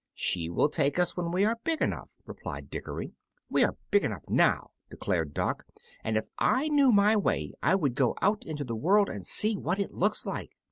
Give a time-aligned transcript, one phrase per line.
[0.15, 3.13] "She will take us when we are big enough," replied Dickory.
[3.51, 5.63] "We are big enough now," declared Dock,
[6.03, 9.55] "and if I knew my way I would go out into the world and see
[9.55, 10.55] what it looks like."